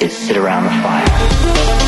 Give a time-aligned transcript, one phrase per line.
[0.00, 1.87] is sit around the fire.